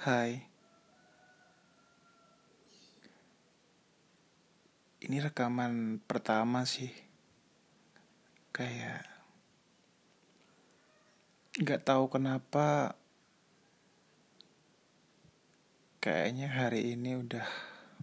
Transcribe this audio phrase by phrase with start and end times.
[0.00, 0.40] Hai.
[5.04, 6.88] Ini rekaman pertama sih.
[8.48, 9.04] Kayak
[11.60, 12.96] Gak tahu kenapa
[16.00, 17.44] Kayaknya hari ini udah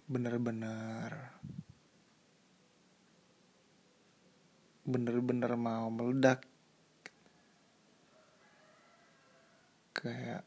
[0.06, 1.34] bener-bener
[4.86, 6.46] Bener-bener mau meledak.
[9.98, 10.46] Kayak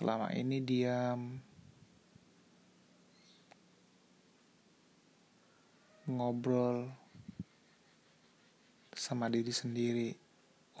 [0.00, 1.36] selama ini diam.
[6.08, 6.88] Ngobrol
[8.96, 10.08] sama diri sendiri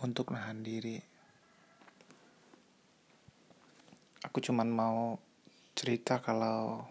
[0.00, 0.96] untuk nahan diri.
[4.24, 5.20] Aku cuman mau
[5.76, 6.88] cerita kalau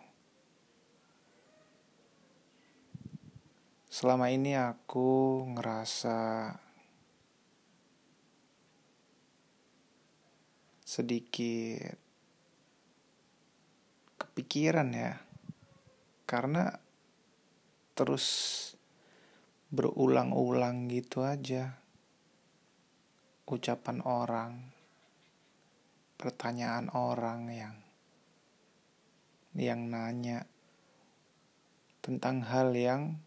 [3.89, 6.53] selama ini aku ngerasa
[10.85, 12.08] sedikit
[14.39, 15.19] kepikiran ya.
[16.23, 16.71] Karena
[17.91, 18.55] terus
[19.67, 21.75] berulang-ulang gitu aja
[23.43, 24.51] ucapan orang
[26.15, 27.75] pertanyaan orang yang
[29.59, 30.47] yang nanya
[31.99, 33.19] tentang hal yang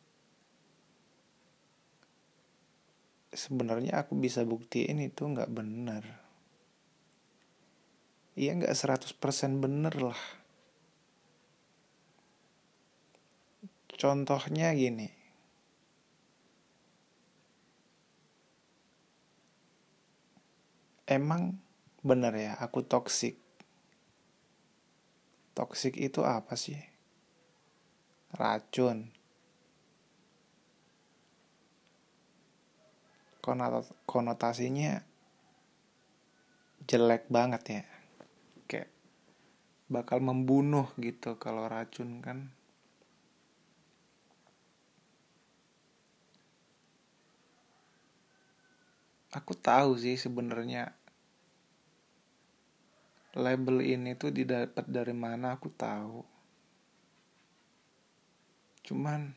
[3.36, 6.02] sebenarnya aku bisa buktiin itu nggak benar
[8.40, 9.20] iya nggak 100%
[9.60, 10.41] bener lah
[14.03, 15.06] Contohnya gini.
[21.06, 21.62] Emang
[22.03, 23.39] bener ya aku toksik.
[25.55, 26.83] Toksik itu apa sih?
[28.34, 29.14] Racun.
[34.11, 34.98] Konotasinya
[36.91, 37.84] jelek banget ya.
[38.67, 38.91] Kayak
[39.86, 42.51] bakal membunuh gitu kalau racun kan
[49.32, 50.92] aku tahu sih sebenarnya
[53.32, 56.20] label ini tuh didapat dari mana aku tahu.
[58.84, 59.32] Cuman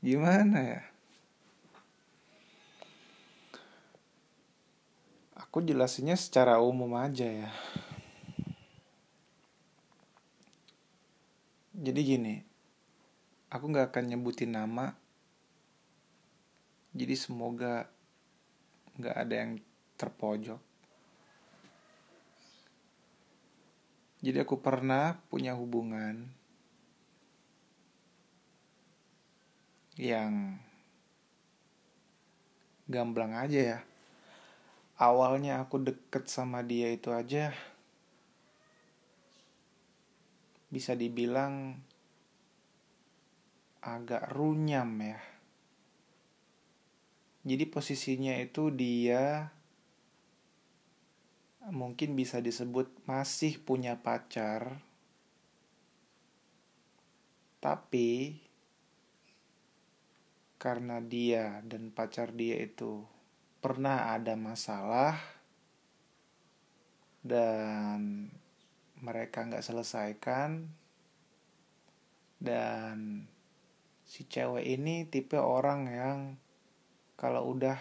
[0.00, 0.82] gimana ya?
[5.36, 7.52] Aku jelasinnya secara umum aja ya.
[11.78, 12.34] Jadi gini
[13.52, 14.96] aku nggak akan nyebutin nama
[16.96, 17.88] jadi semoga
[18.98, 19.52] nggak ada yang
[19.98, 20.60] terpojok.
[24.18, 26.26] Jadi aku pernah punya hubungan
[29.94, 30.58] yang
[32.90, 33.80] gamblang aja ya.
[34.98, 37.54] Awalnya aku deket sama dia itu aja
[40.68, 41.78] bisa dibilang
[43.80, 45.37] agak runyam ya
[47.48, 49.48] jadi posisinya itu dia
[51.72, 54.84] mungkin bisa disebut masih punya pacar.
[57.58, 58.38] Tapi
[60.58, 63.06] karena dia dan pacar dia itu
[63.58, 65.18] pernah ada masalah
[67.22, 68.30] dan
[68.98, 70.70] mereka nggak selesaikan
[72.42, 73.26] dan
[74.06, 76.18] si cewek ini tipe orang yang
[77.18, 77.76] kalau udah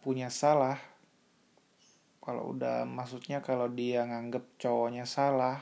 [0.00, 0.80] punya salah
[2.24, 5.60] kalau udah maksudnya kalau dia nganggep cowoknya salah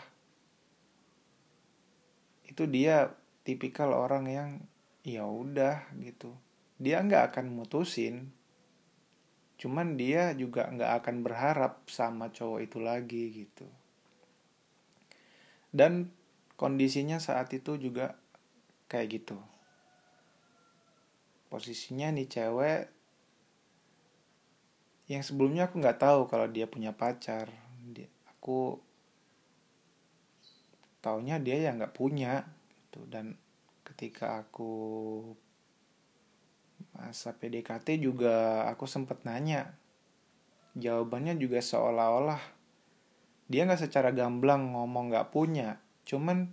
[2.49, 3.13] itu dia
[3.43, 4.51] tipikal orang yang
[5.03, 6.33] ya udah gitu.
[6.79, 8.31] Dia nggak akan mutusin.
[9.59, 13.67] Cuman dia juga nggak akan berharap sama cowok itu lagi gitu.
[15.75, 16.15] Dan
[16.55, 18.15] kondisinya saat itu juga
[18.87, 19.37] kayak gitu
[21.55, 22.83] posisinya nih cewek
[25.07, 27.47] yang sebelumnya aku nggak tahu kalau dia punya pacar.
[27.95, 28.83] Dia, aku
[30.99, 32.43] taunya dia ya nggak punya
[32.75, 33.07] gitu.
[33.07, 33.39] Dan
[33.87, 34.73] ketika aku
[36.99, 39.79] masa PDKT juga aku sempet nanya.
[40.75, 42.43] Jawabannya juga seolah-olah
[43.47, 45.79] dia nggak secara gamblang ngomong nggak punya.
[46.03, 46.51] Cuman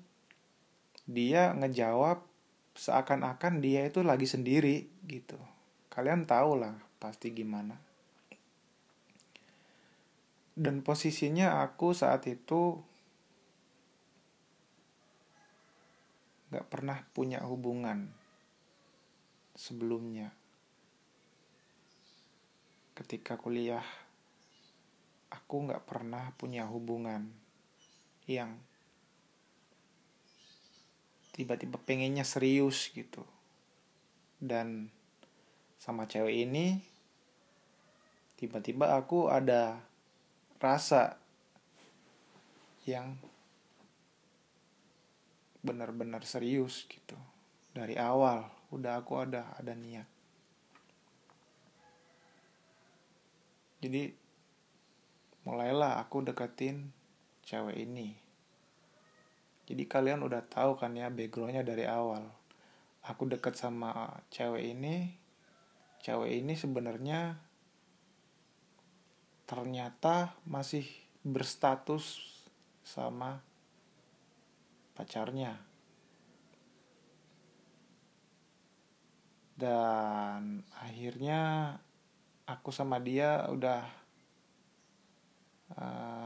[1.10, 2.31] dia ngejawab
[2.76, 5.38] seakan-akan dia itu lagi sendiri gitu.
[5.92, 7.76] Kalian tahu lah pasti gimana.
[10.52, 12.78] Dan posisinya aku saat itu
[16.52, 18.12] gak pernah punya hubungan
[19.56, 20.36] sebelumnya.
[23.02, 23.82] ketika kuliah
[25.34, 27.34] aku nggak pernah punya hubungan
[28.30, 28.62] yang
[31.42, 33.26] tiba-tiba pengennya serius gitu.
[34.38, 34.94] Dan
[35.82, 36.78] sama cewek ini
[38.38, 39.82] tiba-tiba aku ada
[40.62, 41.18] rasa
[42.86, 43.18] yang
[45.66, 47.18] benar-benar serius gitu.
[47.74, 50.06] Dari awal udah aku ada ada niat.
[53.82, 54.14] Jadi
[55.42, 56.94] mulailah aku deketin
[57.42, 58.21] cewek ini
[59.70, 62.26] jadi kalian udah tahu kan ya backgroundnya dari awal.
[63.02, 65.22] Aku deket sama cewek ini
[66.02, 67.38] cewek ini sebenarnya
[69.46, 70.86] ternyata masih
[71.22, 72.18] berstatus
[72.82, 73.46] sama
[74.98, 75.62] pacarnya.
[79.54, 81.42] Dan akhirnya
[82.50, 83.86] aku sama dia udah
[85.78, 86.21] uh,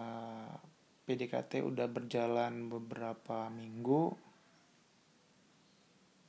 [1.06, 4.18] PDKT udah berjalan beberapa minggu.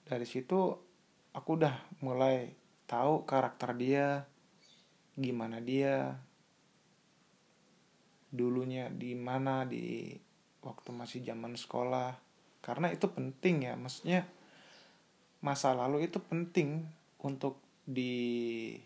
[0.04, 0.76] Dari situ
[1.32, 1.72] aku udah
[2.04, 2.52] mulai
[2.84, 4.28] tahu karakter dia
[5.16, 6.20] gimana dia
[8.28, 10.12] dulunya di mana di
[10.60, 12.20] waktu masih zaman sekolah.
[12.60, 14.28] Karena itu penting ya maksudnya
[15.40, 16.84] masa lalu itu penting
[17.24, 18.84] untuk diulas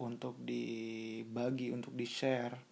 [0.00, 2.69] untuk dibagi untuk di share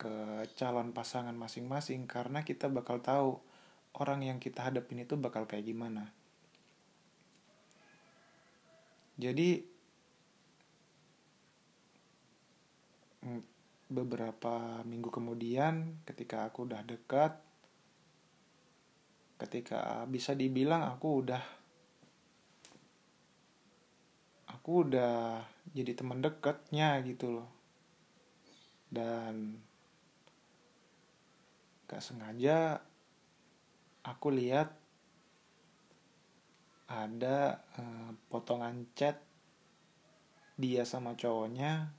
[0.00, 3.36] ke calon pasangan masing-masing karena kita bakal tahu
[4.00, 6.08] orang yang kita hadapin itu bakal kayak gimana.
[9.20, 9.60] Jadi
[13.92, 17.36] beberapa minggu kemudian ketika aku udah dekat
[19.36, 21.42] ketika bisa dibilang aku udah
[24.48, 25.44] aku udah
[25.76, 27.48] jadi teman dekatnya gitu loh.
[28.90, 29.60] Dan
[31.90, 32.78] gak sengaja
[34.06, 34.70] aku lihat
[36.86, 39.18] ada eh, potongan chat
[40.54, 41.90] dia sama cowoknya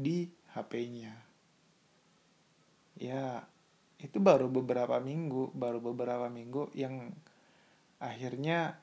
[0.00, 0.24] di
[0.56, 1.12] HP-nya
[2.96, 3.44] ya
[4.00, 7.12] itu baru beberapa minggu baru beberapa minggu yang
[8.00, 8.80] akhirnya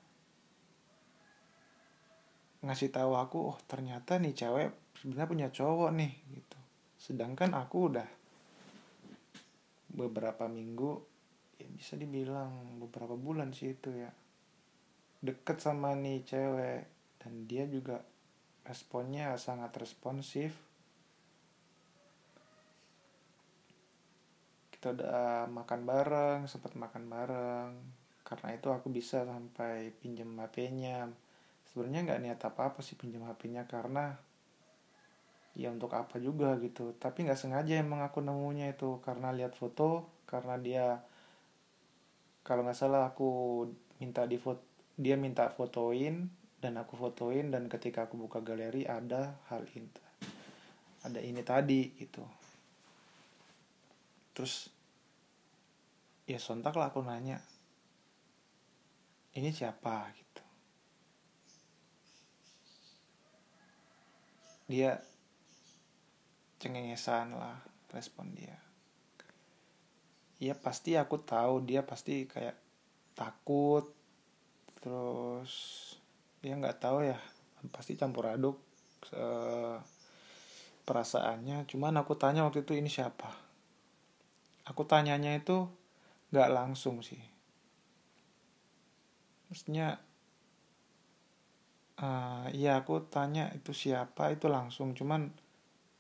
[2.64, 6.60] ngasih tahu aku oh ternyata nih cewek sebenarnya punya cowok nih gitu.
[6.96, 8.08] Sedangkan aku udah
[9.94, 11.00] beberapa minggu
[11.62, 14.12] ya bisa dibilang beberapa bulan sih itu ya.
[15.24, 16.82] Deket sama nih cewek
[17.22, 18.04] dan dia juga
[18.68, 20.52] responnya sangat responsif.
[24.74, 27.72] Kita udah makan bareng sempat makan bareng.
[28.28, 31.08] Karena itu aku bisa sampai pinjam HP-nya
[31.74, 34.14] sebenarnya nggak niat apa apa sih pinjam HP-nya karena
[35.54, 36.94] ya untuk apa juga gitu.
[36.98, 40.86] Tapi nggak sengaja emang aku nemunya itu karena lihat foto karena dia
[42.44, 43.64] kalau nggak salah aku
[44.02, 46.30] minta di foto dia minta fotoin
[46.62, 49.90] dan aku fotoin dan ketika aku buka galeri ada hal ini
[51.04, 52.24] ada ini tadi gitu.
[54.38, 54.70] Terus
[56.24, 57.42] ya sontak lah aku nanya
[59.34, 60.14] ini siapa?
[60.14, 60.44] gitu.
[64.70, 65.13] Dia
[66.64, 67.60] cengengesan lah
[67.92, 68.56] respon dia.
[70.40, 72.56] Ya pasti aku tahu dia pasti kayak
[73.12, 73.92] takut
[74.80, 75.52] terus
[76.40, 77.20] dia nggak tahu ya
[77.76, 78.56] pasti campur aduk
[80.88, 81.68] perasaannya.
[81.68, 83.28] Cuman aku tanya waktu itu ini siapa?
[84.64, 85.68] Aku tanyanya itu
[86.32, 87.20] nggak langsung sih.
[89.52, 90.00] Maksudnya
[92.00, 94.96] uh, ya aku tanya itu siapa itu langsung.
[94.96, 95.43] Cuman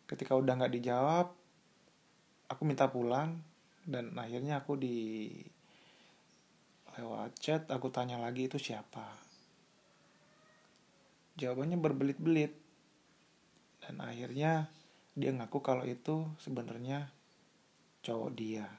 [0.10, 1.28] ketika udah nggak dijawab
[2.52, 3.40] aku minta pulang
[3.84, 5.30] dan akhirnya aku di
[6.94, 9.18] lewat chat aku tanya lagi itu siapa?
[11.34, 12.54] Jawabannya berbelit-belit.
[13.84, 14.70] Dan akhirnya
[15.18, 17.12] dia ngaku kalau itu sebenarnya
[18.06, 18.70] cowok dia.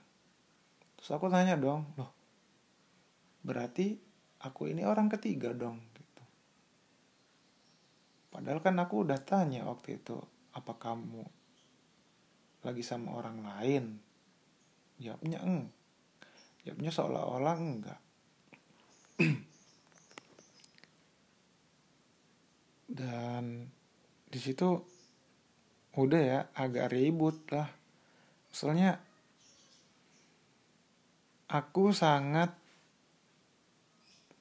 [0.97, 2.25] Terus aku tanya dong loh
[3.45, 4.01] berarti
[4.41, 5.77] aku ini orang ketiga dong?
[5.93, 6.25] Gitu.
[8.33, 10.17] Padahal kan aku udah tanya waktu itu
[10.55, 11.27] apa kamu
[12.65, 13.99] lagi sama orang lain?
[15.03, 15.69] Jawabnya eng.
[16.65, 18.01] Jawabnya seolah-olah enggak.
[22.99, 23.69] Dan
[24.31, 24.81] di situ
[25.99, 27.69] udah ya agak ribut lah.
[28.55, 29.03] Soalnya
[31.51, 32.55] aku sangat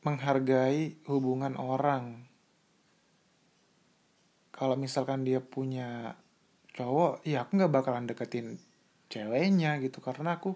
[0.05, 2.32] menghargai hubungan orang.
[4.53, 6.13] Kalau misalkan dia punya
[6.77, 8.61] cowok ya aku nggak bakalan deketin
[9.09, 9.97] ceweknya gitu.
[9.99, 10.53] Karena aku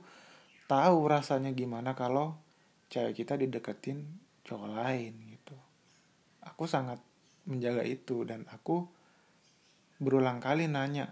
[0.69, 2.37] tahu rasanya gimana kalau
[2.93, 4.05] cewek kita dideketin
[4.45, 5.57] cowok lain gitu.
[6.45, 7.01] Aku sangat
[7.49, 8.85] menjaga itu dan aku
[9.97, 11.09] berulang kali nanya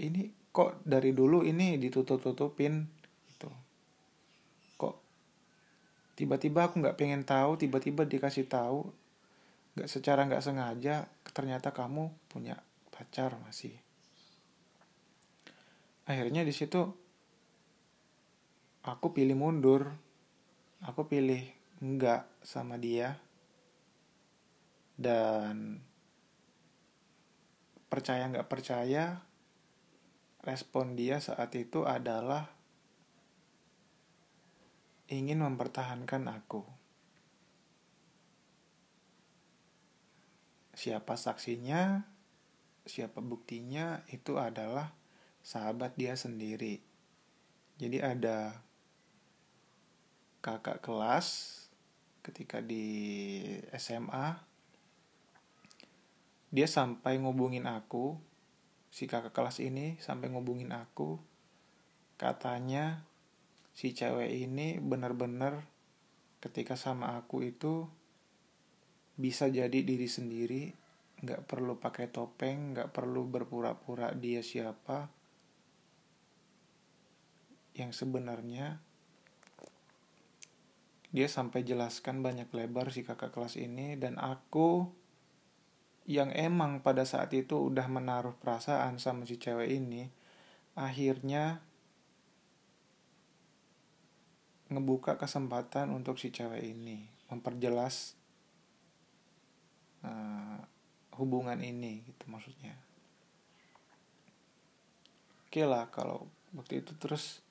[0.00, 2.74] ini kok dari dulu ini ditutup-tutupin?
[3.28, 3.50] Gitu.
[4.80, 4.94] Kok
[6.18, 9.01] tiba-tiba aku nggak pengen tahu tiba-tiba dikasih tahu
[9.72, 12.60] nggak secara nggak sengaja ternyata kamu punya
[12.92, 13.72] pacar masih.
[16.04, 16.92] Akhirnya di situ
[18.84, 19.94] aku pilih mundur.
[20.82, 21.46] Aku pilih
[21.80, 23.16] enggak sama dia.
[24.98, 25.80] Dan
[27.88, 29.24] percaya nggak percaya
[30.42, 32.50] respon dia saat itu adalah
[35.06, 36.81] ingin mempertahankan aku
[40.82, 42.02] siapa saksinya
[42.82, 44.90] siapa buktinya itu adalah
[45.46, 46.82] sahabat dia sendiri.
[47.78, 48.58] Jadi ada
[50.42, 51.58] kakak kelas
[52.26, 52.86] ketika di
[53.78, 54.42] SMA
[56.50, 58.18] dia sampai ngubungin aku
[58.90, 61.22] si kakak kelas ini sampai ngubungin aku
[62.18, 63.06] katanya
[63.70, 65.62] si cewek ini bener-bener
[66.42, 67.86] ketika sama aku itu
[69.22, 70.74] bisa jadi diri sendiri
[71.22, 75.06] nggak perlu pakai topeng nggak perlu berpura-pura dia siapa.
[77.78, 78.82] Yang sebenarnya
[81.12, 84.88] dia sampai jelaskan banyak lebar si kakak kelas ini dan aku
[86.08, 90.10] yang emang pada saat itu udah menaruh perasaan sama si cewek ini
[90.74, 91.62] akhirnya
[94.72, 98.16] ngebuka kesempatan untuk si cewek ini memperjelas
[100.06, 100.60] uh,
[101.18, 102.74] hubungan ini gitu maksudnya.
[105.48, 107.44] Oke lah kalau waktu itu terus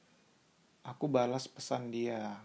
[0.82, 2.42] aku balas pesan dia.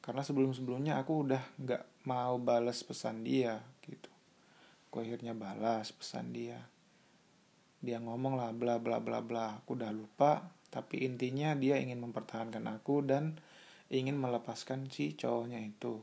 [0.00, 4.08] Karena sebelum sebelumnya aku udah nggak mau balas pesan dia gitu.
[4.88, 6.62] Aku akhirnya balas pesan dia.
[7.82, 9.60] Dia ngomong lah bla bla bla bla.
[9.60, 13.38] Aku udah lupa tapi intinya dia ingin mempertahankan aku dan
[13.92, 16.02] ingin melepaskan si cowoknya itu.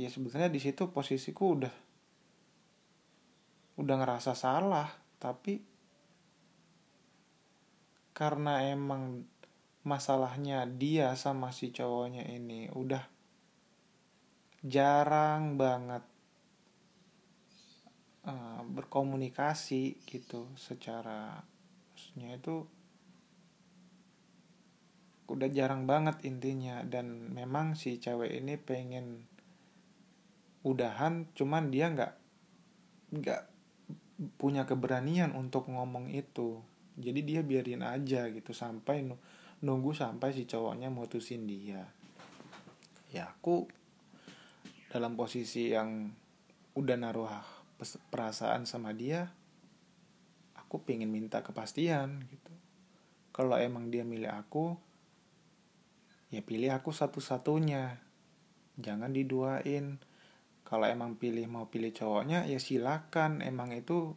[0.00, 1.74] Ya sebenarnya di situ posisiku udah
[3.80, 5.64] udah ngerasa salah tapi
[8.12, 9.24] karena emang
[9.80, 13.00] masalahnya dia sama si cowoknya ini udah
[14.60, 16.04] jarang banget
[18.28, 21.40] uh, berkomunikasi gitu secara
[21.96, 22.68] maksudnya itu
[25.30, 26.82] udah jarang banget intinya.
[26.82, 29.24] Dan memang si cewek ini pengen
[30.60, 32.12] udahan cuman dia nggak
[33.16, 33.42] nggak
[34.36, 36.60] punya keberanian untuk ngomong itu.
[37.00, 39.08] Jadi dia biarin aja gitu sampai
[39.64, 41.88] nunggu sampai si cowoknya mutusin dia.
[43.10, 43.64] Ya aku
[44.92, 46.12] dalam posisi yang
[46.76, 47.30] udah naruh
[48.12, 49.32] perasaan sama dia
[50.70, 52.54] aku pengen minta kepastian gitu.
[53.34, 54.78] Kalau emang dia milih aku
[56.30, 57.98] ya pilih aku satu-satunya.
[58.78, 59.98] Jangan diduain
[60.70, 63.42] kalau emang pilih mau pilih cowoknya ya silakan.
[63.42, 64.14] Emang itu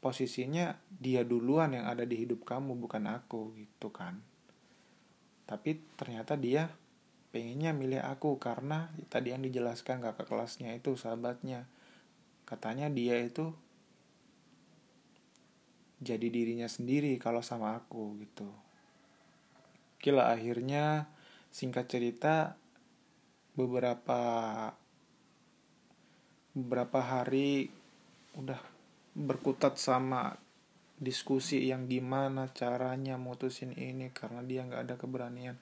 [0.00, 4.24] posisinya dia duluan yang ada di hidup kamu bukan aku gitu kan.
[5.44, 6.72] Tapi ternyata dia
[7.36, 11.68] pengennya milih aku karena tadi yang dijelaskan kakak kelasnya itu sahabatnya.
[12.48, 13.52] Katanya dia itu
[16.00, 18.48] jadi dirinya sendiri kalau sama aku gitu.
[20.00, 21.12] Kila akhirnya
[21.52, 22.56] singkat cerita
[23.52, 24.20] beberapa
[26.54, 27.66] beberapa hari
[28.38, 28.62] udah
[29.14, 30.38] berkutat sama
[30.94, 35.58] diskusi yang gimana caranya mutusin ini karena dia nggak ada keberanian.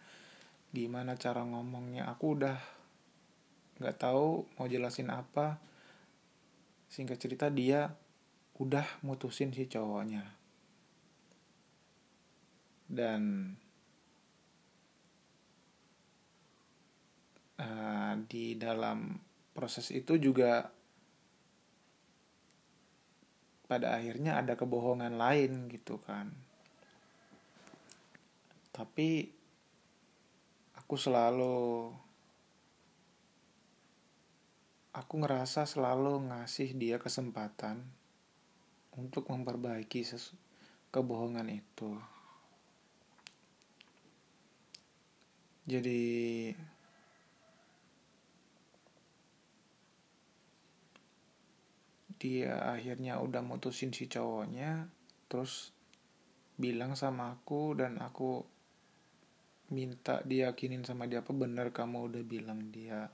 [0.72, 2.08] Gimana cara ngomongnya?
[2.12, 2.56] Aku udah
[3.80, 5.56] nggak tahu mau jelasin apa.
[6.92, 7.92] Singkat cerita dia
[8.60, 10.28] udah mutusin si cowoknya.
[12.92, 13.56] Dan
[17.56, 19.16] uh, di dalam
[19.56, 20.81] proses itu juga
[23.72, 26.28] pada akhirnya ada kebohongan lain gitu kan.
[28.68, 29.32] Tapi
[30.76, 31.88] aku selalu
[34.92, 37.80] aku ngerasa selalu ngasih dia kesempatan
[38.92, 40.04] untuk memperbaiki
[40.92, 41.96] kebohongan itu.
[45.64, 46.52] Jadi
[52.22, 54.86] dia akhirnya udah mutusin si cowoknya
[55.26, 55.74] terus
[56.54, 58.46] bilang sama aku dan aku
[59.74, 63.10] minta diyakinin sama dia apa bener kamu udah bilang dia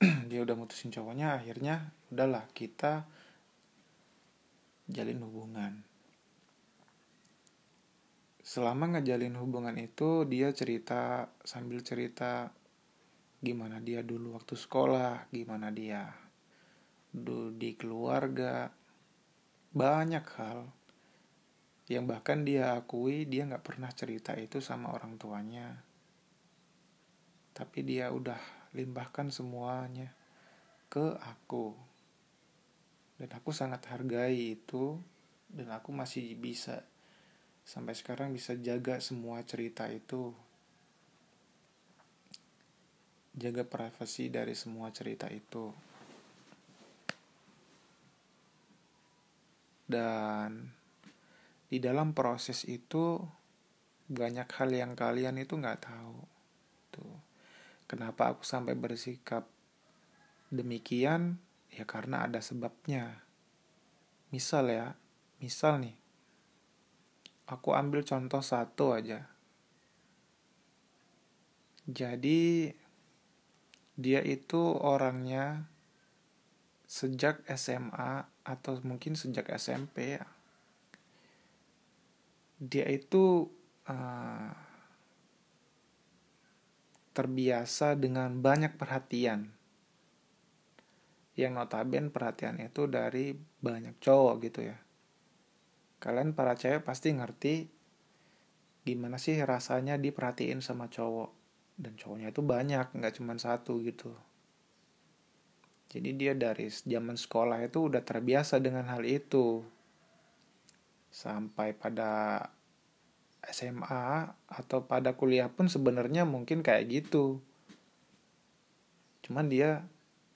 [0.28, 3.08] dia udah mutusin cowoknya akhirnya udahlah kita
[4.90, 5.72] jalin hubungan.
[8.42, 12.50] Selama ngejalin hubungan itu dia cerita sambil cerita
[13.38, 16.12] gimana dia dulu waktu sekolah gimana dia
[17.10, 18.70] di keluarga.
[19.70, 20.60] Banyak hal
[21.90, 25.82] yang bahkan dia akui dia nggak pernah cerita itu sama orang tuanya.
[27.50, 28.38] Tapi dia udah
[28.78, 30.14] limbahkan semuanya
[30.86, 31.74] ke aku.
[33.18, 35.02] Dan aku sangat hargai itu.
[35.50, 36.86] Dan aku masih bisa
[37.66, 40.30] sampai sekarang bisa jaga semua cerita itu.
[43.34, 45.89] Jaga privasi dari semua cerita itu
[49.90, 50.70] dan
[51.66, 53.18] di dalam proses itu
[54.10, 56.18] banyak hal yang kalian itu nggak tahu.
[56.94, 57.18] Tuh.
[57.90, 59.50] Kenapa aku sampai bersikap
[60.50, 61.42] demikian?
[61.70, 63.22] Ya karena ada sebabnya.
[64.30, 64.94] Misal ya
[65.42, 65.98] misal nih.
[67.50, 69.26] Aku ambil contoh satu aja.
[71.90, 72.70] Jadi
[73.98, 75.66] dia itu orangnya
[76.86, 80.26] sejak SMA atau mungkin sejak SMP ya.
[82.60, 83.48] Dia itu
[83.88, 84.52] uh,
[87.16, 89.52] terbiasa dengan banyak perhatian.
[91.34, 94.76] Yang notaben perhatian itu dari banyak cowok gitu ya
[96.00, 97.68] kalian para cewek pasti ngerti
[98.88, 101.30] gimana sih rasanya diperhatiin sama cowok
[101.76, 104.16] dan cowoknya itu banyak nggak cuma satu gitu
[105.90, 109.66] jadi dia dari zaman sekolah itu udah terbiasa dengan hal itu.
[111.10, 112.38] Sampai pada
[113.42, 117.42] SMA atau pada kuliah pun sebenarnya mungkin kayak gitu.
[119.26, 119.82] Cuman dia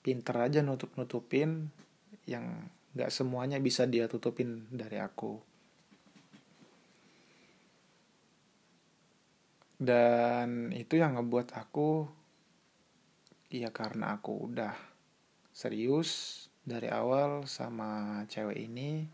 [0.03, 1.71] pinter aja nutup nutupin
[2.27, 5.39] yang nggak semuanya bisa dia tutupin dari aku.
[9.79, 12.11] Dan itu yang ngebuat aku
[13.55, 14.94] ya karena aku udah
[15.55, 19.07] serius dari awal sama cewek ini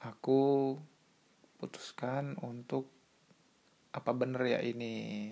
[0.00, 0.72] aku
[1.60, 2.88] putuskan untuk
[3.92, 5.28] apa bener ya ini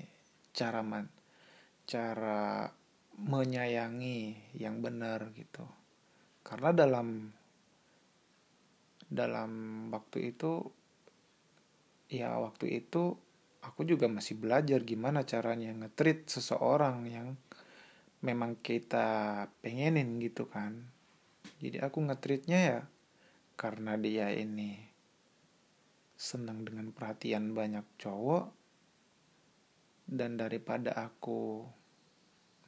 [0.52, 1.08] cara man
[1.88, 2.68] cara
[3.14, 5.64] menyayangi yang benar gitu.
[6.44, 7.32] Karena dalam
[9.08, 9.52] dalam
[9.94, 10.64] waktu itu
[12.10, 13.14] ya waktu itu
[13.64, 17.28] aku juga masih belajar gimana caranya ngetrit seseorang yang
[18.24, 20.88] memang kita pengenin gitu kan.
[21.60, 22.80] Jadi aku ngetritnya ya
[23.54, 24.80] karena dia ini
[26.16, 28.48] senang dengan perhatian banyak cowok
[30.08, 31.68] dan daripada aku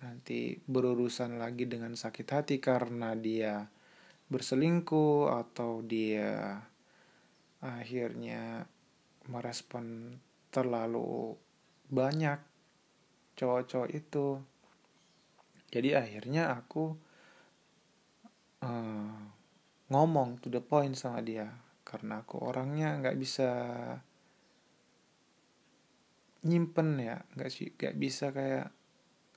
[0.04, 3.64] nanti berurusan lagi dengan sakit hati karena dia
[4.28, 6.60] berselingkuh atau dia
[7.64, 8.68] akhirnya
[9.32, 10.18] merespon
[10.52, 11.34] terlalu
[11.88, 12.38] banyak
[13.38, 14.40] cowok-cowok itu
[15.76, 16.96] jadi akhirnya aku
[18.64, 19.20] uh,
[19.92, 21.52] ngomong to the point sama dia.
[21.84, 23.50] Karena aku orangnya nggak bisa
[26.48, 27.20] nyimpen ya.
[27.36, 28.72] Nggak sih nggak bisa kayak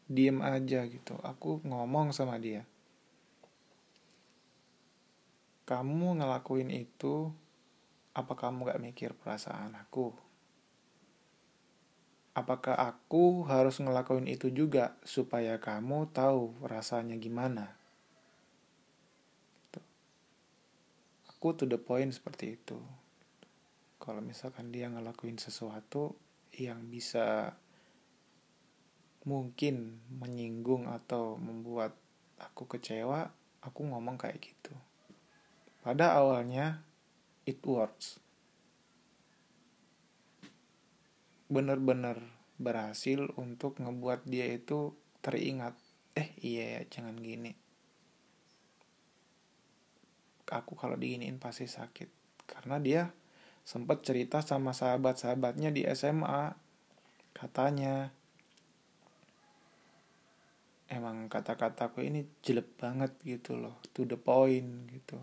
[0.07, 1.19] diem aja gitu.
[1.19, 2.63] Aku ngomong sama dia.
[5.67, 7.29] Kamu ngelakuin itu
[8.09, 10.28] apa kamu gak mikir perasaan aku
[12.37, 17.73] apakah aku harus ngelakuin itu juga supaya kamu tahu rasanya gimana?
[21.29, 22.75] Aku to the point seperti itu.
[23.99, 26.15] Kalau misalkan dia ngelakuin sesuatu
[26.55, 27.55] yang bisa
[29.23, 31.95] mungkin menyinggung atau membuat
[32.39, 33.31] aku kecewa,
[33.63, 34.75] aku ngomong kayak gitu.
[35.79, 36.83] Pada awalnya,
[37.47, 38.19] it works
[41.49, 42.21] bener-bener
[42.61, 44.93] berhasil untuk ngebuat dia itu
[45.25, 45.73] teringat
[46.13, 47.51] eh iya ya jangan gini.
[50.49, 52.09] Aku kalau diginiin pasti sakit.
[52.49, 53.13] Karena dia
[53.61, 56.57] sempat cerita sama sahabat-sahabatnya di SMA
[57.37, 58.09] katanya
[60.89, 65.21] emang kata-kataku ini jelek banget gitu loh to the point gitu.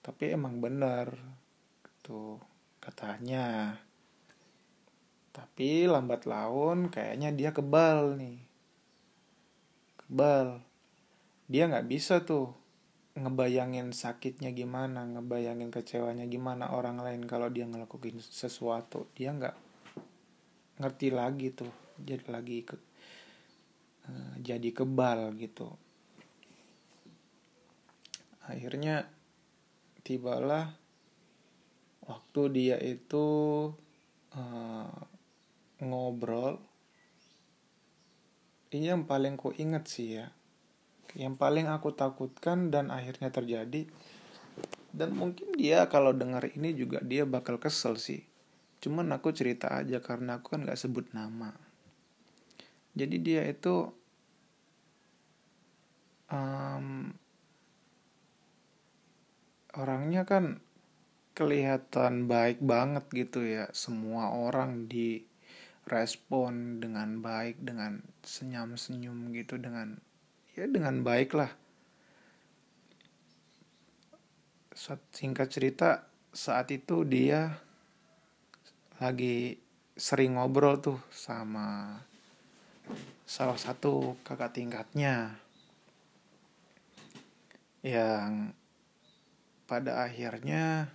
[0.00, 1.12] Tapi emang bener
[2.00, 2.40] tuh
[2.80, 3.76] katanya
[5.30, 8.38] tapi lambat laun kayaknya dia kebal nih.
[10.06, 10.62] Kebal.
[11.50, 12.54] dia nggak bisa tuh
[13.18, 19.56] ngebayangin sakitnya gimana ngebayangin kecewanya gimana orang lain kalau dia ngelakuin sesuatu dia nggak
[20.78, 22.78] ngerti lagi tuh jadi lagi ke
[24.06, 25.74] uh, jadi kebal gitu
[28.46, 29.10] akhirnya
[30.06, 30.70] tibalah
[32.06, 33.26] waktu dia itu
[34.38, 35.09] uh,
[35.80, 36.60] ngobrol
[38.70, 40.30] ini yang paling ku inget sih ya.
[41.18, 43.90] Yang paling aku takutkan dan akhirnya terjadi
[44.90, 48.26] dan mungkin dia kalau dengar ini juga dia bakal kesel sih.
[48.82, 51.50] Cuman aku cerita aja karena aku kan gak sebut nama.
[52.94, 53.86] Jadi dia itu
[56.30, 57.14] um,
[59.78, 60.58] orangnya kan
[61.34, 63.70] kelihatan baik banget gitu ya.
[63.70, 65.29] Semua orang di
[65.90, 69.98] respon dengan baik dengan senyum senyum gitu dengan
[70.54, 71.50] ya dengan baik lah.
[75.10, 77.58] Singkat cerita saat itu dia
[79.02, 79.58] lagi
[79.98, 82.00] sering ngobrol tuh sama
[83.26, 85.36] salah satu kakak tingkatnya
[87.82, 88.54] yang
[89.66, 90.90] pada akhirnya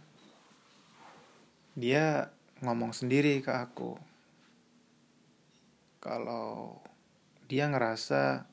[1.75, 2.31] dia
[2.63, 4.14] ngomong sendiri ke aku
[6.05, 6.77] kalau
[7.49, 8.45] dia ngerasa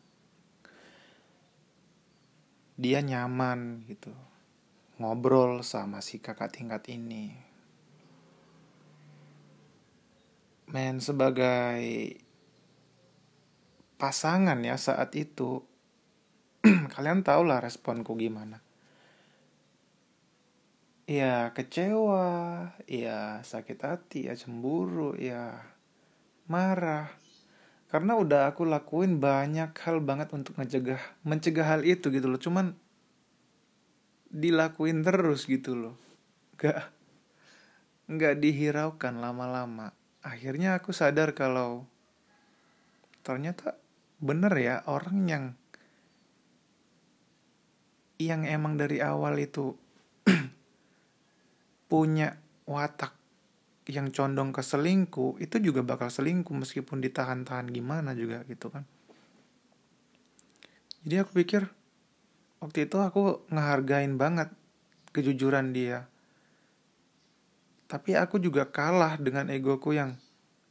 [2.81, 4.09] dia nyaman gitu
[4.97, 7.37] ngobrol sama si kakak tingkat ini
[10.73, 12.17] men sebagai
[14.01, 15.61] pasangan ya saat itu
[16.97, 18.65] kalian tau lah responku gimana
[21.13, 22.31] ya kecewa,
[22.89, 25.61] ya sakit hati, ya cemburu, ya
[26.49, 27.22] marah.
[27.93, 32.41] Karena udah aku lakuin banyak hal banget untuk ngecegah, mencegah hal itu gitu loh.
[32.41, 32.73] Cuman
[34.33, 35.95] dilakuin terus gitu loh.
[36.57, 36.89] Gak,
[38.09, 39.93] gak dihiraukan lama-lama.
[40.25, 41.85] Akhirnya aku sadar kalau
[43.21, 43.77] ternyata
[44.25, 45.45] bener ya orang yang
[48.17, 49.77] yang emang dari awal itu
[51.93, 53.22] punya watak
[53.91, 58.87] yang condong ke selingkuh itu juga bakal selingkuh meskipun ditahan-tahan gimana juga gitu kan.
[61.03, 61.67] Jadi aku pikir
[62.63, 64.55] waktu itu aku ngehargain banget
[65.11, 66.07] kejujuran dia.
[67.91, 70.17] Tapi aku juga kalah dengan egoku yang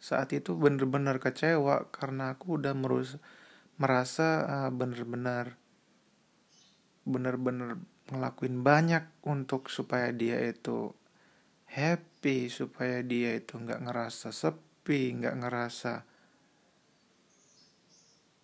[0.02, 3.22] saat itu bener-bener kecewa karena aku udah merus
[3.78, 5.60] merasa uh, bener-bener
[7.06, 7.78] bener-bener
[8.10, 10.98] ngelakuin banyak untuk supaya dia itu
[11.72, 15.94] happy supaya dia itu nggak ngerasa sepi nggak ngerasa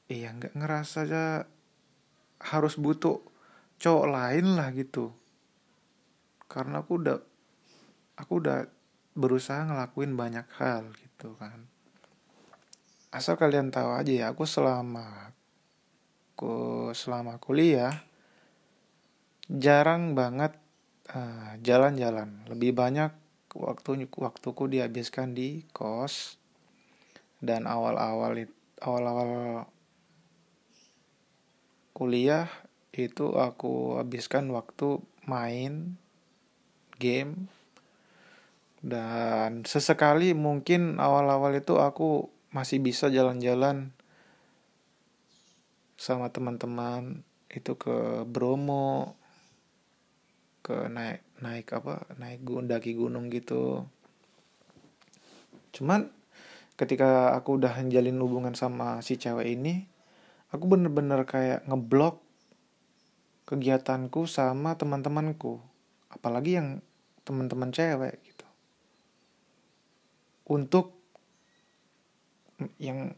[0.08, 1.26] iya nggak ngerasa aja
[2.42, 3.20] harus butuh
[3.78, 5.14] cowok lain lah gitu.
[6.48, 7.18] Karena aku udah
[8.18, 8.66] aku udah
[9.18, 11.68] berusaha ngelakuin banyak hal gitu kan.
[13.12, 15.34] Asal kalian tahu aja ya aku selama
[16.36, 16.56] aku
[16.94, 18.06] selama kuliah
[19.50, 20.54] jarang banget
[21.14, 22.48] ah, jalan-jalan.
[22.50, 23.12] Lebih banyak
[23.58, 26.38] waktu waktuku dihabiskan di kos
[27.42, 28.46] dan awal-awal
[28.82, 29.66] awal-awal
[31.98, 32.46] kuliah
[32.94, 35.98] itu aku habiskan waktu main
[37.02, 37.50] game.
[38.78, 43.92] Dan sesekali mungkin awal-awal itu aku masih bisa jalan-jalan
[45.98, 49.18] sama teman-teman itu ke Bromo
[50.68, 53.88] ke naik naik apa naik daki gunung gitu.
[55.72, 56.12] Cuman
[56.76, 59.88] ketika aku udah menjalin hubungan sama si cewek ini
[60.52, 62.20] aku bener-bener kayak ngeblok
[63.48, 65.64] kegiatanku sama teman-temanku.
[66.12, 66.84] Apalagi yang
[67.24, 68.48] teman-teman cewek gitu.
[70.52, 71.00] Untuk
[72.76, 73.16] yang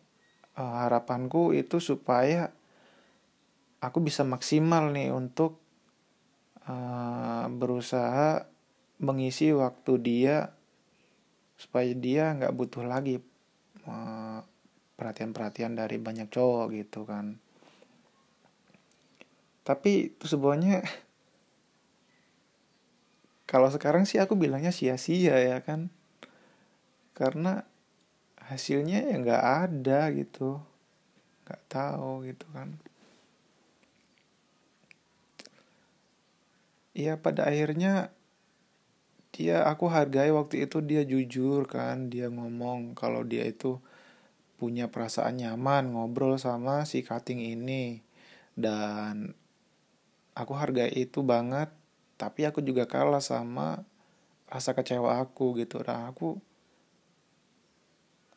[0.54, 2.54] uh, harapanku itu supaya
[3.80, 5.69] aku bisa maksimal nih untuk
[6.68, 8.50] uh, berusaha
[9.00, 10.38] mengisi waktu dia
[11.56, 13.24] supaya dia nggak butuh lagi
[13.84, 14.44] perhatian
[15.00, 17.40] perhatian-perhatian dari banyak cowok gitu kan.
[19.64, 20.84] Tapi itu sebenarnya
[23.52, 25.88] kalau sekarang sih aku bilangnya sia-sia ya kan.
[27.16, 27.64] Karena
[28.44, 30.60] hasilnya ya nggak ada gitu.
[31.48, 32.89] Nggak tahu gitu kan
[37.00, 38.12] ya pada akhirnya
[39.32, 43.80] dia aku hargai waktu itu dia jujur kan dia ngomong kalau dia itu
[44.60, 48.04] punya perasaan nyaman ngobrol sama si cutting ini.
[48.60, 49.32] Dan
[50.36, 51.72] aku hargai itu banget
[52.20, 53.88] tapi aku juga kalah sama
[54.52, 55.80] rasa kecewa aku gitu.
[55.80, 56.36] Dan aku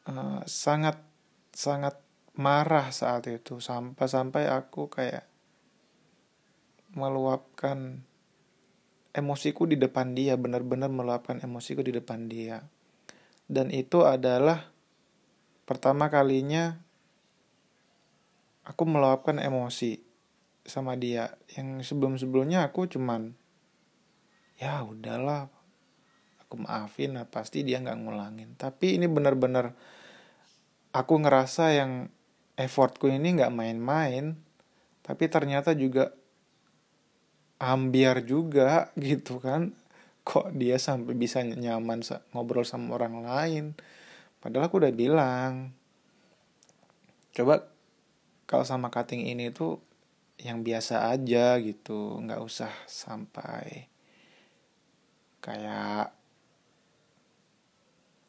[0.06, 1.02] uh, sangat
[1.50, 1.98] sangat
[2.38, 3.58] marah saat itu.
[3.58, 5.26] Sampai sampai aku kayak
[6.94, 8.06] meluapkan
[9.12, 12.64] emosiku di depan dia benar-benar meluapkan emosiku di depan dia.
[13.48, 14.72] Dan itu adalah
[15.68, 16.80] pertama kalinya
[18.64, 20.00] aku meluapkan emosi
[20.64, 21.36] sama dia.
[21.52, 23.36] Yang sebelum-sebelumnya aku cuman
[24.56, 25.52] ya udahlah
[26.40, 28.56] aku maafin lah pasti dia nggak ngulangin.
[28.56, 29.76] Tapi ini benar-benar
[30.96, 32.08] aku ngerasa yang
[32.56, 34.36] effortku ini nggak main-main
[35.02, 36.14] tapi ternyata juga
[37.62, 39.70] ambiar juga gitu kan.
[40.26, 42.02] Kok dia sampai bisa nyaman
[42.34, 43.64] ngobrol sama orang lain?
[44.42, 45.70] Padahal aku udah bilang.
[47.32, 47.64] Coba
[48.44, 49.80] kalau sama cutting ini tuh
[50.42, 53.86] yang biasa aja gitu nggak usah sampai
[55.38, 56.10] kayak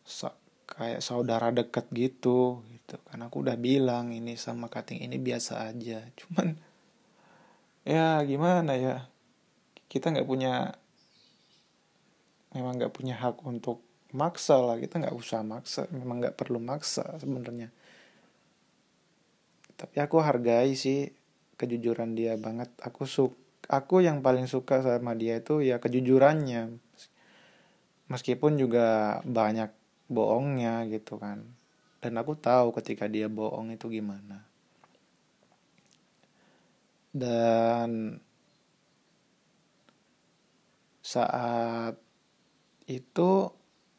[0.06, 0.30] so,
[0.70, 6.06] kayak saudara deket gitu gitu karena aku udah bilang ini sama cutting ini biasa aja.
[6.16, 6.56] Cuman
[7.84, 9.13] ya gimana ya
[9.94, 10.74] kita nggak punya
[12.58, 14.82] memang nggak punya hak untuk maksa lah.
[14.82, 17.70] Kita nggak usah maksa memang nggak perlu maksa sebenarnya.
[19.78, 21.14] Tapi aku hargai sih
[21.62, 22.74] kejujuran dia banget.
[22.82, 23.38] Aku suka
[23.70, 26.74] aku yang paling suka sama dia itu ya kejujurannya.
[28.10, 29.70] Meskipun juga banyak
[30.10, 31.46] bohongnya gitu kan.
[32.04, 34.44] Dan aku tahu ketika dia bohong itu gimana.
[37.14, 38.20] Dan
[41.04, 42.00] saat
[42.88, 43.52] itu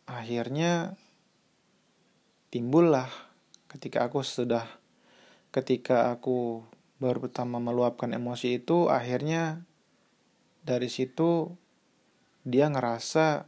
[0.08, 0.96] akhirnya
[2.48, 3.12] timbullah
[3.68, 4.64] ketika aku sudah
[5.52, 6.64] ketika aku
[6.96, 9.68] baru pertama meluapkan emosi itu akhirnya
[10.64, 11.52] dari situ
[12.44, 13.44] dia ngerasa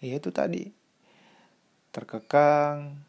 [0.00, 0.72] ya itu tadi.
[1.92, 3.04] Terkekang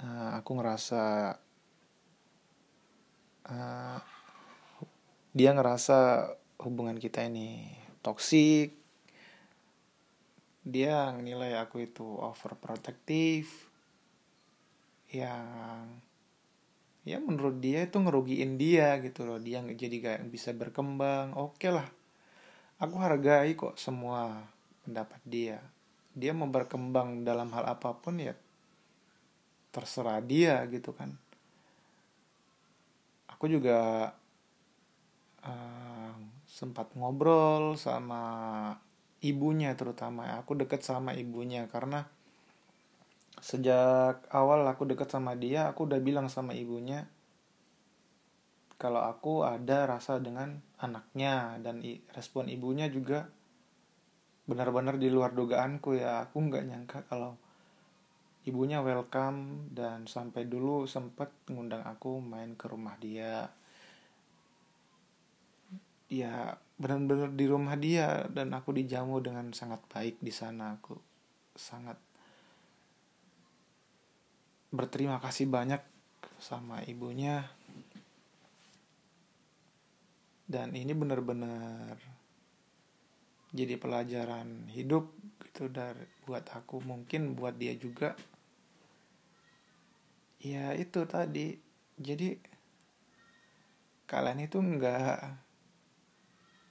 [0.00, 1.36] uh, aku ngerasa
[3.46, 3.98] uh,
[5.36, 7.70] dia ngerasa hubungan kita ini
[8.02, 8.74] toksik
[10.68, 13.48] dia nilai aku itu overprotective
[15.08, 15.88] yang
[17.08, 19.40] ya menurut dia itu ngerugiin dia gitu loh.
[19.40, 21.32] Dia jadi kayak bisa berkembang.
[21.40, 21.88] Oke okay lah
[22.78, 24.44] aku hargai kok semua
[24.84, 25.58] pendapat dia.
[26.12, 28.36] Dia mau berkembang dalam hal apa pun ya
[29.72, 31.16] terserah dia gitu kan.
[33.32, 34.12] Aku juga
[35.46, 36.16] uh,
[36.58, 38.74] sempat ngobrol sama
[39.22, 40.42] ibunya terutama.
[40.42, 42.10] Aku deket sama ibunya karena
[43.38, 47.06] sejak awal aku deket sama dia aku udah bilang sama ibunya
[48.82, 51.78] kalau aku ada rasa dengan anaknya dan
[52.10, 53.30] respon ibunya juga
[54.50, 56.26] benar-benar di luar dugaanku ya.
[56.26, 57.38] Aku nggak nyangka kalau
[58.46, 63.50] ibunya welcome dan sampai dulu sempet ngundang aku main ke rumah dia
[66.08, 70.80] ya benar-benar di rumah dia dan aku dijamu dengan sangat baik di sana.
[70.80, 70.96] Aku
[71.52, 72.00] sangat
[74.72, 75.80] berterima kasih banyak
[76.40, 77.44] sama ibunya.
[80.48, 82.00] Dan ini benar-benar
[83.52, 85.12] jadi pelajaran hidup
[85.44, 88.16] gitu dari buat aku mungkin buat dia juga.
[90.40, 91.58] Ya itu tadi.
[91.98, 92.38] Jadi
[94.08, 95.47] kalian itu nggak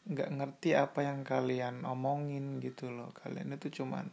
[0.07, 3.11] nggak ngerti apa yang kalian omongin gitu loh.
[3.11, 4.07] Kalian itu cuman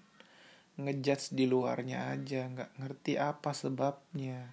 [0.74, 4.50] ngejudge di luarnya aja nggak ngerti apa sebabnya.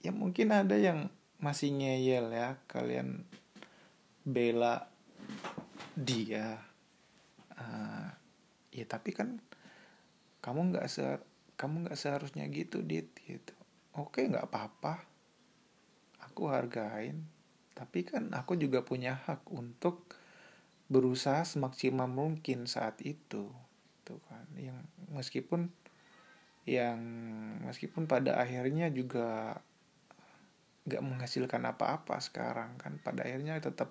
[0.00, 3.28] Ya mungkin ada yang masih ngeyel ya kalian
[4.24, 4.88] bela
[5.92, 6.64] dia.
[7.56, 8.08] Uh,
[8.72, 9.40] ya tapi kan
[10.40, 11.04] kamu nggak se
[11.56, 13.52] kamu nggak seharusnya gitu dit gitu.
[13.92, 15.04] Oke nggak apa-apa.
[16.32, 17.35] Aku hargain
[17.76, 20.08] tapi kan aku juga punya hak untuk
[20.88, 23.52] berusaha semaksimal mungkin saat itu
[24.06, 24.46] gitu kan.
[24.54, 24.78] Yang
[25.10, 25.74] meskipun
[26.66, 26.98] yang
[27.66, 29.58] meskipun pada akhirnya juga
[30.86, 33.02] nggak menghasilkan apa-apa sekarang kan.
[33.02, 33.90] Pada akhirnya tetap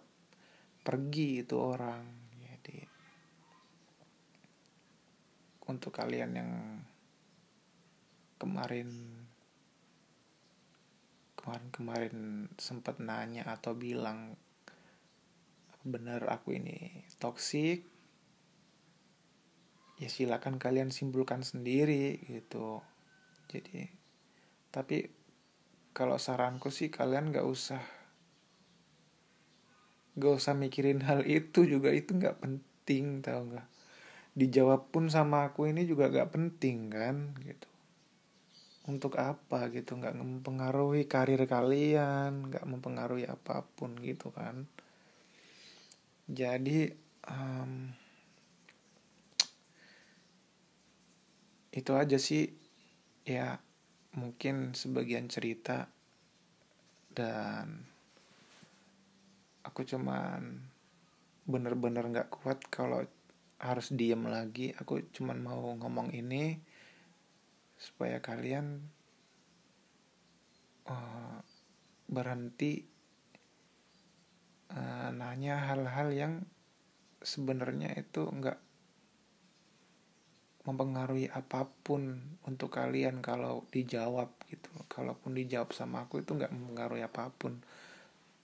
[0.87, 2.01] pergi itu orang
[2.41, 2.87] jadi
[5.67, 6.51] untuk kalian yang
[8.39, 8.87] kemarin
[11.45, 14.33] kemarin-kemarin sempat nanya atau bilang
[15.85, 17.85] benar aku ini toksik
[20.01, 22.81] ya silakan kalian simpulkan sendiri gitu.
[23.45, 23.85] Jadi
[24.73, 25.05] tapi
[25.93, 27.85] kalau saranku sih kalian gak usah
[30.17, 33.69] gak usah mikirin hal itu juga itu nggak penting tau nggak?
[34.33, 37.74] Dijawab pun sama aku ini juga gak penting kan gitu
[38.85, 44.69] untuk apa gitu nggak mempengaruhi karir kalian nggak mempengaruhi apa pun gitu kan.
[46.29, 46.89] Jadi
[47.25, 47.89] um,
[51.73, 52.53] itu aja sih.
[53.25, 53.57] Ya
[54.13, 55.89] mungkin sebagian cerita
[57.09, 57.89] dan
[59.65, 60.61] aku cuman
[61.49, 63.01] bener-bener nggak -bener kuat kalau
[63.57, 64.77] harus diem lagi.
[64.77, 66.74] Aku cuman mau ngomong ini
[67.75, 68.87] supaya kalian
[70.87, 71.39] uh,
[72.07, 72.85] berhenti
[74.71, 76.33] uh, nanya hal-hal yang
[77.25, 78.61] sebenarnya itu enggak
[80.65, 82.17] mempengaruhi apa pun
[82.49, 84.73] untuk kalian kalau dijawab gitu.
[84.89, 87.61] Kalaupun dijawab sama aku itu nggak mempengaruhi apa pun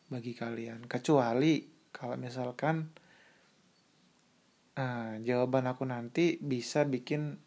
[0.06, 0.86] bagi kalian.
[0.86, 2.94] Kecuali kalau misalkan
[4.78, 7.42] uh, jawaban aku nanti bisa bikin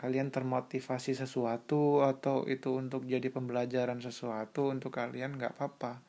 [0.00, 6.00] kalian termotivasi sesuatu atau itu untuk jadi pembelajaran sesuatu untuk kalian nggak apa-apa.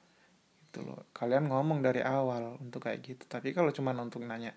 [0.64, 1.12] Gitu loh.
[1.12, 3.28] Kalian ngomong dari awal untuk kayak gitu.
[3.28, 4.56] Tapi kalau cuma untuk nanya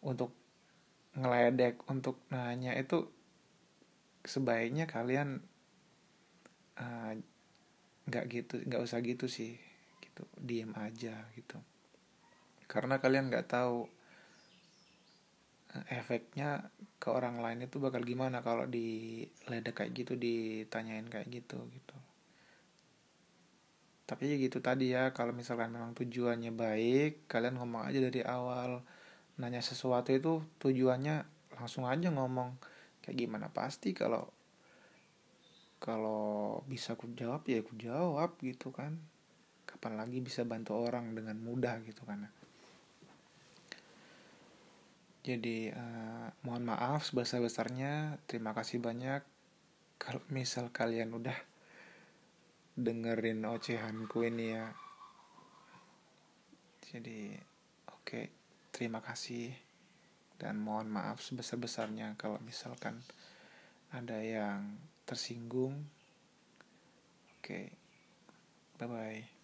[0.00, 0.32] untuk
[1.20, 3.12] ngeledek untuk nanya itu
[4.24, 5.44] sebaiknya kalian
[6.80, 7.12] uh,
[8.08, 9.60] nggak gitu nggak usah gitu sih.
[10.00, 10.24] Gitu.
[10.40, 11.60] Diem aja gitu.
[12.64, 13.97] Karena kalian nggak tahu
[15.92, 21.60] efeknya ke orang lain itu bakal gimana kalau di ledek kayak gitu ditanyain kayak gitu
[21.68, 21.96] gitu.
[24.08, 28.80] Tapi ya gitu tadi ya kalau misalkan memang tujuannya baik kalian ngomong aja dari awal.
[29.38, 31.28] Nanya sesuatu itu tujuannya
[31.60, 32.56] langsung aja ngomong.
[33.04, 33.46] Kayak gimana?
[33.52, 34.32] Pasti kalau
[35.78, 38.96] kalau bisa aku jawab ya aku jawab gitu kan.
[39.68, 42.37] Kapan lagi bisa bantu orang dengan mudah gitu kan
[45.22, 48.22] jadi uh, mohon maaf sebesar-besarnya.
[48.30, 49.22] Terima kasih banyak.
[49.98, 51.34] Kalau misal kalian udah
[52.78, 54.70] dengerin ocehanku ini ya.
[56.88, 57.34] Jadi
[57.90, 58.24] oke okay,
[58.70, 59.50] terima kasih.
[60.38, 63.02] Dan mohon maaf sebesar-besarnya kalau misalkan
[63.90, 65.74] ada yang tersinggung.
[67.38, 67.64] Oke okay,
[68.78, 69.37] bye bye